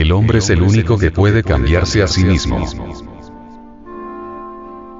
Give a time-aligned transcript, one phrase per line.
[0.00, 2.64] el hombre es el único que puede cambiarse a sí mismo.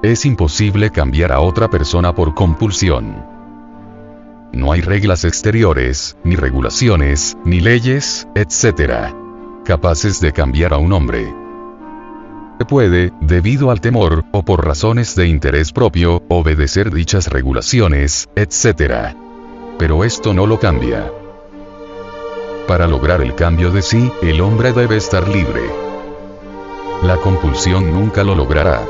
[0.03, 3.25] Es imposible cambiar a otra persona por compulsión.
[4.53, 9.13] No hay reglas exteriores, ni regulaciones, ni leyes, etc.
[9.65, 11.33] capaces de cambiar a un hombre.
[12.69, 19.13] Puede, debido al temor, o por razones de interés propio, obedecer dichas regulaciones, etc.
[19.77, 21.11] Pero esto no lo cambia.
[22.67, 25.61] Para lograr el cambio de sí, el hombre debe estar libre.
[27.03, 28.83] La compulsión nunca lo logrará.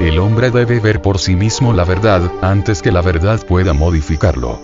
[0.00, 4.58] El hombre debe ver por sí mismo la verdad, antes que la verdad pueda modificarlo.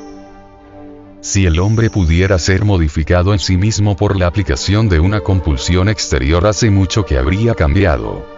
[1.20, 5.88] Si el hombre pudiera ser modificado en sí mismo por la aplicación de una compulsión
[5.88, 8.35] exterior hace mucho que habría cambiado.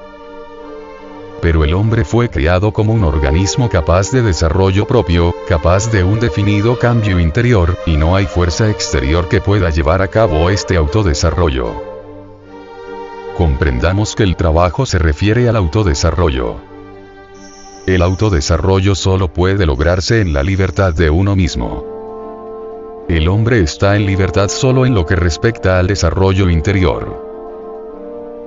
[1.41, 6.19] Pero el hombre fue creado como un organismo capaz de desarrollo propio, capaz de un
[6.19, 11.89] definido cambio interior, y no hay fuerza exterior que pueda llevar a cabo este autodesarrollo.
[13.37, 16.57] Comprendamos que el trabajo se refiere al autodesarrollo.
[17.87, 23.07] El autodesarrollo solo puede lograrse en la libertad de uno mismo.
[23.09, 27.28] El hombre está en libertad solo en lo que respecta al desarrollo interior.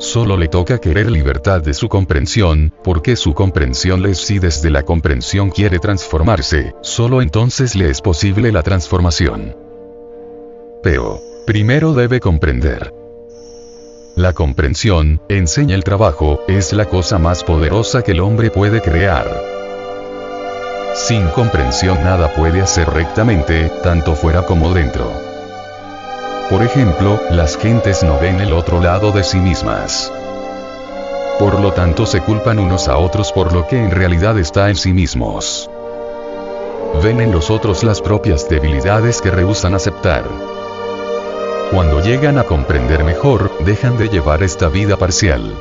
[0.01, 4.71] Solo le toca querer libertad de su comprensión, porque su comprensión le es si desde
[4.71, 9.55] la comprensión quiere transformarse, solo entonces le es posible la transformación.
[10.81, 12.91] Pero, primero debe comprender.
[14.15, 19.27] La comprensión, enseña el trabajo, es la cosa más poderosa que el hombre puede crear.
[20.95, 25.30] Sin comprensión nada puede hacer rectamente, tanto fuera como dentro.
[26.51, 30.11] Por ejemplo, las gentes no ven el otro lado de sí mismas.
[31.39, 34.75] Por lo tanto se culpan unos a otros por lo que en realidad está en
[34.75, 35.69] sí mismos.
[37.01, 40.25] Ven en los otros las propias debilidades que rehusan aceptar.
[41.71, 45.55] Cuando llegan a comprender mejor, dejan de llevar esta vida parcial.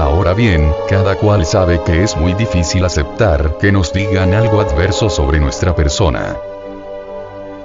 [0.00, 5.08] Ahora bien, cada cual sabe que es muy difícil aceptar que nos digan algo adverso
[5.08, 6.36] sobre nuestra persona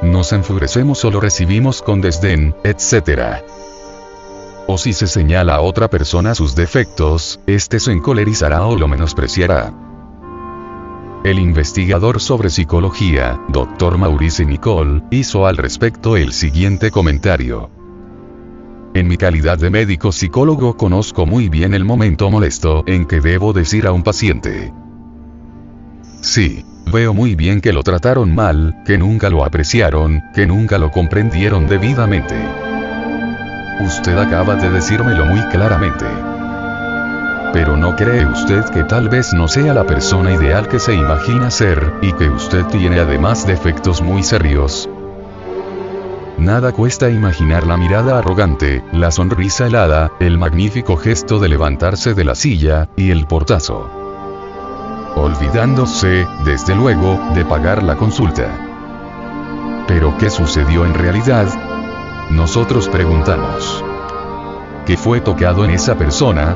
[0.04, 3.44] nos enfurecemos o lo recibimos con desdén, etc.
[4.68, 9.74] O si se señala a otra persona sus defectos, éste se encolerizará o lo menospreciará.
[11.24, 13.98] El investigador sobre psicología, Dr.
[13.98, 17.70] Maurice Nicole, hizo al respecto el siguiente comentario.
[18.94, 23.54] En mi calidad de médico psicólogo conozco muy bien el momento molesto en que debo
[23.54, 24.74] decir a un paciente.
[26.22, 30.92] Sí, Veo muy bien que lo trataron mal, que nunca lo apreciaron, que nunca lo
[30.92, 32.36] comprendieron debidamente.
[33.80, 36.06] Usted acaba de decírmelo muy claramente.
[37.52, 41.50] Pero ¿no cree usted que tal vez no sea la persona ideal que se imagina
[41.52, 44.90] ser, y que usted tiene además defectos muy serios?
[46.38, 52.24] Nada cuesta imaginar la mirada arrogante, la sonrisa helada, el magnífico gesto de levantarse de
[52.24, 54.03] la silla, y el portazo
[55.16, 58.48] olvidándose, desde luego, de pagar la consulta.
[59.88, 61.48] Pero ¿qué sucedió en realidad?
[62.32, 63.84] Nosotros preguntamos.
[64.86, 66.56] ¿Qué fue tocado en esa persona?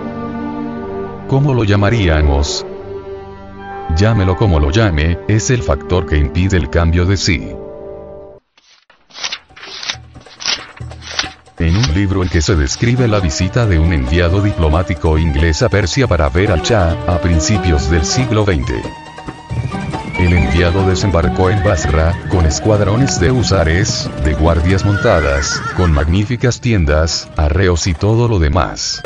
[1.27, 2.65] ¿Cómo lo llamaríamos?
[3.95, 7.53] Llámelo como lo llame, es el factor que impide el cambio de sí.
[11.97, 16.29] Libro en que se describe la visita de un enviado diplomático inglés a Persia para
[16.29, 18.71] ver al Shah, a principios del siglo XX.
[20.19, 27.29] El enviado desembarcó en Basra, con escuadrones de usares, de guardias montadas, con magníficas tiendas,
[27.35, 29.01] arreos y todo lo demás.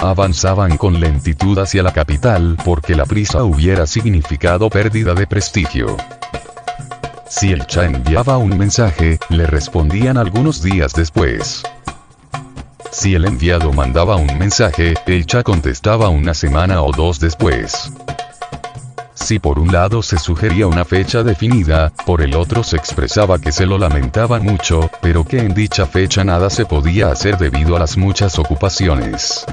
[0.00, 5.96] Avanzaban con lentitud hacia la capital porque la prisa hubiera significado pérdida de prestigio.
[7.30, 11.62] Si el Cha enviaba un mensaje, le respondían algunos días después.
[12.90, 17.92] Si el enviado mandaba un mensaje, el Cha contestaba una semana o dos después.
[19.14, 23.52] Si por un lado se sugería una fecha definida, por el otro se expresaba que
[23.52, 27.78] se lo lamentaban mucho, pero que en dicha fecha nada se podía hacer debido a
[27.78, 29.46] las muchas ocupaciones.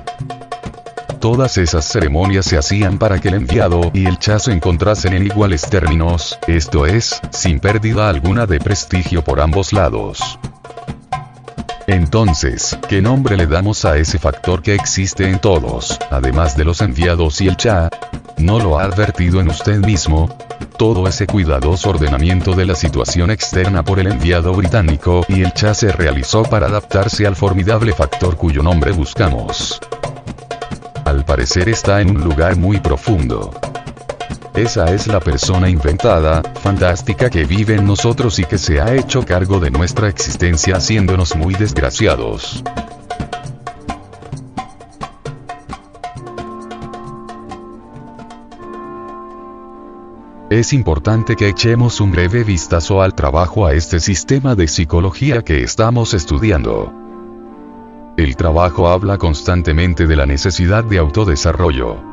[1.20, 5.26] Todas esas ceremonias se hacían para que el enviado y el cha se encontrasen en
[5.26, 10.38] iguales términos, esto es, sin pérdida alguna de prestigio por ambos lados.
[11.88, 16.82] Entonces, ¿qué nombre le damos a ese factor que existe en todos, además de los
[16.82, 17.90] enviados y el cha?
[18.38, 20.30] ¿No lo ha advertido en usted mismo?
[20.78, 25.74] Todo ese cuidadoso ordenamiento de la situación externa por el enviado británico y el cha
[25.74, 29.80] se realizó para adaptarse al formidable factor cuyo nombre buscamos.
[31.08, 33.52] Al parecer está en un lugar muy profundo.
[34.54, 39.24] Esa es la persona inventada, fantástica que vive en nosotros y que se ha hecho
[39.24, 42.62] cargo de nuestra existencia haciéndonos muy desgraciados.
[50.50, 55.64] Es importante que echemos un breve vistazo al trabajo a este sistema de psicología que
[55.64, 57.07] estamos estudiando.
[58.18, 62.04] El trabajo habla constantemente de la necesidad de autodesarrollo.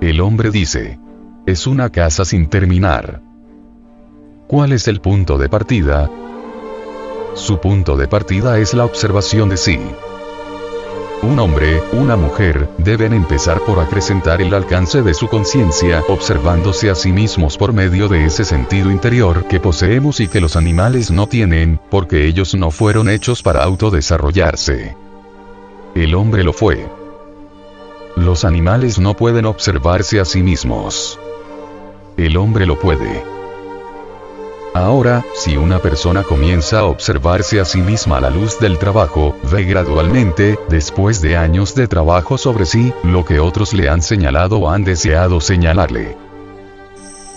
[0.00, 0.98] El hombre dice,
[1.46, 3.22] es una casa sin terminar.
[4.48, 6.10] ¿Cuál es el punto de partida?
[7.34, 9.78] Su punto de partida es la observación de sí.
[11.22, 16.94] Un hombre, una mujer, deben empezar por acrecentar el alcance de su conciencia, observándose a
[16.94, 21.26] sí mismos por medio de ese sentido interior que poseemos y que los animales no
[21.26, 24.96] tienen, porque ellos no fueron hechos para autodesarrollarse.
[25.94, 26.88] El hombre lo fue.
[28.16, 31.18] Los animales no pueden observarse a sí mismos.
[32.16, 33.39] El hombre lo puede.
[34.72, 39.36] Ahora, si una persona comienza a observarse a sí misma a la luz del trabajo,
[39.50, 44.58] ve gradualmente, después de años de trabajo sobre sí, lo que otros le han señalado
[44.58, 46.16] o han deseado señalarle.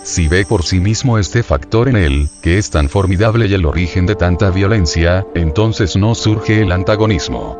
[0.03, 3.65] Si ve por sí mismo este factor en él, que es tan formidable y el
[3.65, 7.57] origen de tanta violencia, entonces no surge el antagonismo.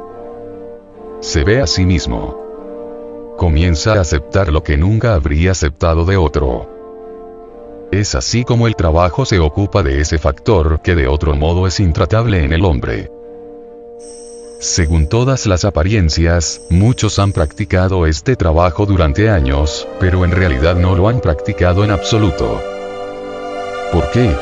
[1.21, 3.33] Se ve a sí mismo.
[3.37, 6.72] Comienza a aceptar lo que nunca habría aceptado de otro.
[7.93, 11.79] Es así como el trabajo se ocupa de ese factor que de otro modo es
[11.79, 13.11] intratable en el hombre.
[14.59, 20.95] Según todas las apariencias, muchos han practicado este trabajo durante años, pero en realidad no
[20.95, 22.59] lo han practicado en absoluto.
[23.91, 24.35] ¿Por qué?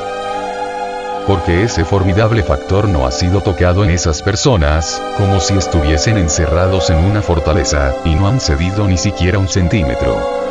[1.27, 6.89] Porque ese formidable factor no ha sido tocado en esas personas, como si estuviesen encerrados
[6.89, 10.50] en una fortaleza, y no han cedido ni siquiera un centímetro.